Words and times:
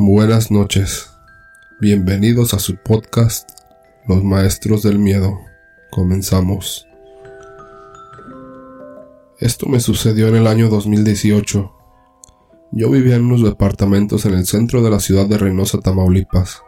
Buenas 0.00 0.52
noches. 0.52 1.10
Bienvenidos 1.80 2.54
a 2.54 2.60
su 2.60 2.76
podcast 2.76 3.50
Los 4.06 4.22
Maestros 4.22 4.84
del 4.84 5.00
Miedo. 5.00 5.40
Comenzamos. 5.90 6.86
Esto 9.40 9.66
me 9.66 9.80
sucedió 9.80 10.28
en 10.28 10.36
el 10.36 10.46
año 10.46 10.68
2018. 10.68 11.72
Yo 12.70 12.90
vivía 12.90 13.16
en 13.16 13.24
unos 13.24 13.42
departamentos 13.42 14.24
en 14.24 14.34
el 14.34 14.46
centro 14.46 14.84
de 14.84 14.90
la 14.90 15.00
ciudad 15.00 15.26
de 15.26 15.36
Reynosa, 15.36 15.80
Tamaulipas. 15.80 16.62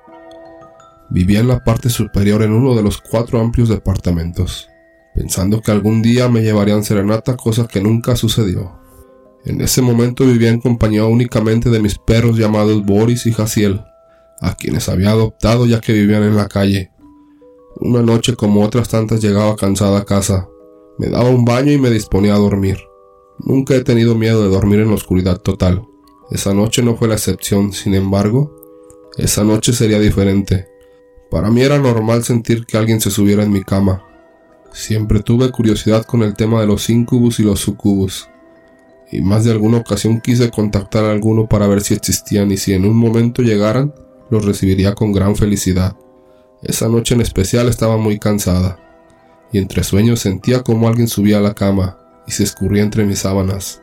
Vivía 1.09 1.39
en 1.39 1.47
la 1.47 1.62
parte 1.62 1.89
superior 1.89 2.43
en 2.43 2.51
uno 2.51 2.75
de 2.75 2.83
los 2.83 3.01
cuatro 3.01 3.39
amplios 3.39 3.69
departamentos, 3.69 4.69
pensando 5.15 5.62
que 5.62 5.71
algún 5.71 6.03
día 6.03 6.29
me 6.29 6.43
llevarían 6.43 6.83
serenata, 6.83 7.37
cosa 7.37 7.69
que 7.69 7.81
nunca 7.81 8.17
sucedió. 8.17 8.80
En 9.45 9.61
ese 9.63 9.81
momento 9.81 10.27
vivía 10.27 10.51
en 10.51 10.61
compañía 10.61 11.05
únicamente 11.07 11.71
de 11.71 11.81
mis 11.81 11.99
perros 11.99 12.37
llamados 12.37 12.85
Boris 12.85 13.25
y 13.25 13.33
Jaciel, 13.33 13.81
a 14.41 14.55
quienes 14.55 14.89
había 14.89 15.11
adoptado 15.11 15.65
ya 15.67 15.81
que 15.81 15.95
vivían 15.95 16.23
en 16.25 16.37
la 16.37 16.47
calle. 16.47 16.91
Una 17.77 18.03
noche 18.03 18.37
como 18.37 18.62
otras 18.62 18.91
tantas 18.91 19.23
llegaba 19.23 19.57
cansada 19.57 20.01
a 20.01 20.05
casa, 20.05 20.48
me 20.98 21.09
daba 21.09 21.31
un 21.31 21.47
baño 21.47 21.73
y 21.73 21.79
me 21.79 21.91
disponía 21.91 22.34
a 22.34 22.39
dormir. 22.39 22.79
Nunca 23.39 23.75
he 23.75 23.83
tenido 23.83 24.15
miedo 24.15 24.43
de 24.43 24.51
dormir 24.51 24.81
en 24.81 24.89
la 24.89 24.97
oscuridad 24.97 25.39
total. 25.39 25.87
Esa 26.31 26.53
noche 26.53 26.83
no 26.83 26.97
fue 26.97 27.09
la 27.09 27.15
excepción, 27.15 27.73
sin 27.73 27.95
embargo, 27.95 28.55
esa 29.17 29.43
noche 29.43 29.73
sería 29.73 29.98
diferente. 29.98 30.69
Para 31.31 31.51
mí 31.51 31.62
era 31.62 31.79
normal 31.79 32.25
sentir 32.25 32.67
que 32.67 32.77
alguien 32.77 33.01
se 33.01 33.11
subiera 33.11 33.43
en 33.43 33.53
mi 33.53 33.62
cama. 33.62 34.05
Siempre 34.73 35.20
tuve 35.20 35.51
curiosidad 35.51 36.05
con 36.05 36.23
el 36.23 36.34
tema 36.34 36.61
de 36.61 36.67
los 36.67 36.91
incubus 36.91 37.41
y 37.41 37.45
los 37.45 37.61
sucubus 37.61 38.30
y 39.10 39.20
más 39.23 39.45
de 39.45 39.50
alguna 39.50 39.78
ocasión 39.78 40.20
quise 40.20 40.50
contactar 40.50 41.05
a 41.05 41.10
alguno 41.10 41.48
para 41.48 41.66
ver 41.66 41.80
si 41.80 41.95
existían 41.95 42.50
y 42.52 42.56
si 42.56 42.73
en 42.73 42.84
un 42.84 42.96
momento 42.96 43.42
llegaran, 43.42 43.92
los 44.30 44.45
recibiría 44.45 44.95
con 44.95 45.12
gran 45.12 45.34
felicidad. 45.34 45.96
Esa 46.62 46.89
noche 46.89 47.14
en 47.14 47.20
especial 47.20 47.69
estaba 47.69 47.97
muy 47.97 48.19
cansada, 48.19 48.78
y 49.52 49.58
entre 49.58 49.83
sueños 49.83 50.20
sentía 50.20 50.62
como 50.62 50.89
alguien 50.89 51.08
subía 51.08 51.39
a 51.39 51.42
la 51.42 51.55
cama 51.55 51.98
y 52.27 52.33
se 52.33 52.44
escurría 52.44 52.83
entre 52.83 53.05
mis 53.05 53.20
sábanas. 53.20 53.83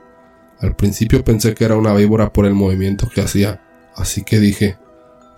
Al 0.60 0.76
principio 0.76 1.24
pensé 1.24 1.54
que 1.54 1.66
era 1.66 1.76
una 1.76 1.94
víbora 1.94 2.32
por 2.32 2.46
el 2.46 2.54
movimiento 2.54 3.10
que 3.14 3.22
hacía, 3.22 3.62
así 3.96 4.24
que 4.24 4.40
dije, 4.40 4.78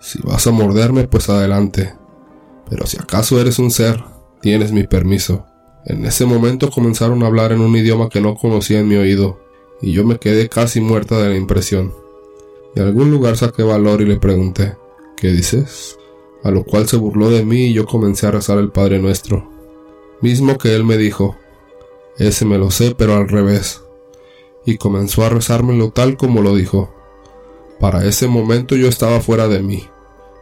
si 0.00 0.20
vas 0.22 0.46
a 0.46 0.50
morderme, 0.50 1.08
pues 1.08 1.28
adelante. 1.28 1.94
Pero 2.68 2.86
si 2.86 2.98
acaso 2.98 3.40
eres 3.40 3.58
un 3.58 3.70
ser, 3.70 4.02
tienes 4.40 4.72
mi 4.72 4.84
permiso. 4.86 5.46
En 5.84 6.04
ese 6.04 6.24
momento 6.24 6.70
comenzaron 6.70 7.22
a 7.22 7.26
hablar 7.26 7.52
en 7.52 7.60
un 7.60 7.74
idioma 7.76 8.08
que 8.08 8.20
no 8.20 8.34
conocía 8.34 8.80
en 8.80 8.88
mi 8.88 8.96
oído, 8.96 9.40
y 9.82 9.92
yo 9.92 10.04
me 10.04 10.18
quedé 10.18 10.48
casi 10.48 10.80
muerta 10.80 11.18
de 11.18 11.30
la 11.30 11.36
impresión. 11.36 11.94
De 12.74 12.82
algún 12.82 13.10
lugar 13.10 13.36
saqué 13.36 13.62
valor 13.62 14.00
y 14.00 14.06
le 14.06 14.18
pregunté, 14.18 14.76
¿qué 15.16 15.28
dices? 15.28 15.98
A 16.42 16.50
lo 16.50 16.64
cual 16.64 16.88
se 16.88 16.96
burló 16.96 17.30
de 17.30 17.44
mí 17.44 17.66
y 17.66 17.72
yo 17.72 17.86
comencé 17.86 18.26
a 18.26 18.30
rezar 18.30 18.58
el 18.58 18.70
Padre 18.70 18.98
Nuestro. 18.98 19.48
Mismo 20.20 20.56
que 20.58 20.74
él 20.74 20.84
me 20.84 20.96
dijo, 20.96 21.36
ese 22.18 22.44
me 22.44 22.58
lo 22.58 22.70
sé, 22.70 22.94
pero 22.96 23.14
al 23.14 23.28
revés. 23.28 23.82
Y 24.66 24.76
comenzó 24.76 25.24
a 25.24 25.30
rezármelo 25.30 25.90
tal 25.90 26.16
como 26.16 26.42
lo 26.42 26.54
dijo. 26.54 26.94
Para 27.78 28.04
ese 28.04 28.28
momento 28.28 28.76
yo 28.76 28.88
estaba 28.88 29.20
fuera 29.20 29.48
de 29.48 29.62
mí, 29.62 29.88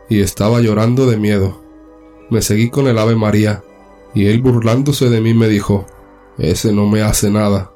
y 0.09 0.21
estaba 0.21 0.61
llorando 0.61 1.07
de 1.07 1.17
miedo. 1.17 1.61
Me 2.31 2.43
seguí 2.43 2.69
con 2.69 2.89
el 2.89 2.99
Ave 2.99 3.15
María, 3.15 3.63
y 4.15 4.27
él 4.27 4.43
burlándose 4.43 5.09
de 5.09 5.21
mí 5.21 5.35
me 5.35 5.49
dijo, 5.49 5.87
ese 6.37 6.73
no 6.73 6.87
me 6.87 7.03
hace 7.03 7.31
nada. 7.31 7.73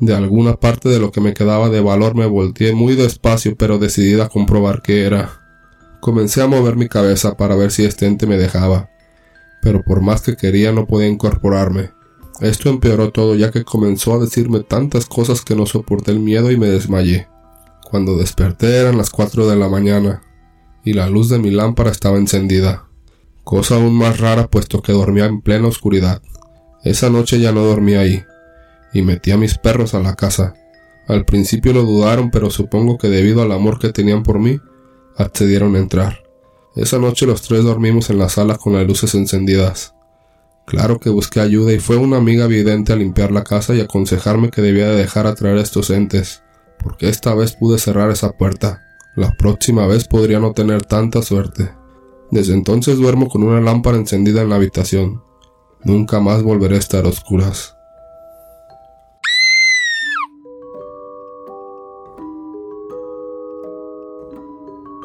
De 0.00 0.14
alguna 0.14 0.54
parte 0.54 0.88
de 0.88 1.00
lo 1.00 1.10
que 1.10 1.20
me 1.20 1.34
quedaba 1.34 1.68
de 1.70 1.80
valor 1.80 2.14
me 2.14 2.26
volteé 2.26 2.72
muy 2.72 2.94
despacio 2.94 3.56
pero 3.56 3.78
decidida 3.78 4.24
a 4.24 4.28
comprobar 4.28 4.82
qué 4.82 5.04
era. 5.04 5.40
Comencé 6.00 6.40
a 6.40 6.46
mover 6.46 6.76
mi 6.76 6.88
cabeza 6.88 7.36
para 7.36 7.56
ver 7.56 7.72
si 7.72 7.84
este 7.84 8.06
ente 8.06 8.26
me 8.26 8.36
dejaba, 8.38 8.90
pero 9.60 9.82
por 9.82 10.00
más 10.00 10.22
que 10.22 10.36
quería 10.36 10.70
no 10.72 10.86
podía 10.86 11.08
incorporarme. 11.08 11.90
Esto 12.40 12.70
empeoró 12.70 13.10
todo 13.10 13.34
ya 13.34 13.50
que 13.50 13.64
comenzó 13.64 14.14
a 14.14 14.18
decirme 14.18 14.60
tantas 14.60 15.06
cosas 15.06 15.42
que 15.42 15.56
no 15.56 15.66
soporté 15.66 16.12
el 16.12 16.20
miedo 16.20 16.52
y 16.52 16.56
me 16.56 16.68
desmayé. 16.68 17.26
Cuando 17.82 18.16
desperté 18.16 18.76
eran 18.76 18.96
las 18.96 19.10
cuatro 19.10 19.48
de 19.48 19.56
la 19.56 19.68
mañana, 19.68 20.22
y 20.84 20.92
la 20.92 21.08
luz 21.08 21.28
de 21.28 21.38
mi 21.38 21.50
lámpara 21.50 21.90
estaba 21.90 22.16
encendida, 22.16 22.84
cosa 23.42 23.74
aún 23.74 23.94
más 23.94 24.20
rara 24.20 24.46
puesto 24.46 24.80
que 24.82 24.92
dormía 24.92 25.26
en 25.26 25.40
plena 25.40 25.66
oscuridad. 25.66 26.22
Esa 26.84 27.10
noche 27.10 27.40
ya 27.40 27.50
no 27.50 27.62
dormí 27.62 27.94
ahí, 27.94 28.22
y 28.92 29.02
metí 29.02 29.30
a 29.30 29.36
mis 29.36 29.58
perros 29.58 29.94
a 29.94 30.00
la 30.00 30.14
casa. 30.14 30.54
Al 31.06 31.24
principio 31.24 31.72
lo 31.72 31.82
dudaron, 31.82 32.30
pero 32.30 32.50
supongo 32.50 32.98
que 32.98 33.08
debido 33.08 33.42
al 33.42 33.52
amor 33.52 33.78
que 33.78 33.92
tenían 33.92 34.22
por 34.22 34.38
mí, 34.38 34.60
accedieron 35.16 35.74
a 35.74 35.78
entrar. 35.78 36.22
Esa 36.76 36.98
noche 36.98 37.26
los 37.26 37.42
tres 37.42 37.64
dormimos 37.64 38.10
en 38.10 38.18
la 38.18 38.28
sala 38.28 38.56
con 38.56 38.74
las 38.74 38.86
luces 38.86 39.14
encendidas. 39.14 39.94
Claro 40.66 41.00
que 41.00 41.08
busqué 41.08 41.40
ayuda 41.40 41.72
y 41.72 41.78
fue 41.78 41.96
una 41.96 42.18
amiga 42.18 42.46
vidente 42.46 42.92
a 42.92 42.96
limpiar 42.96 43.32
la 43.32 43.42
casa 43.42 43.74
y 43.74 43.80
aconsejarme 43.80 44.50
que 44.50 44.60
debía 44.60 44.86
de 44.88 44.96
dejar 44.96 45.26
atraer 45.26 45.56
a 45.56 45.62
estos 45.62 45.88
entes, 45.88 46.42
porque 46.78 47.08
esta 47.08 47.34
vez 47.34 47.56
pude 47.56 47.78
cerrar 47.78 48.10
esa 48.10 48.32
puerta. 48.32 48.82
La 49.16 49.32
próxima 49.32 49.86
vez 49.86 50.06
podría 50.06 50.40
no 50.40 50.52
tener 50.52 50.82
tanta 50.82 51.22
suerte. 51.22 51.72
Desde 52.30 52.52
entonces 52.52 52.98
duermo 52.98 53.28
con 53.28 53.42
una 53.42 53.62
lámpara 53.62 53.96
encendida 53.96 54.42
en 54.42 54.50
la 54.50 54.56
habitación. 54.56 55.22
Nunca 55.84 56.20
más 56.20 56.42
volveré 56.42 56.76
a 56.76 56.80
estar 56.80 57.06
a 57.06 57.08
oscuras. 57.08 57.77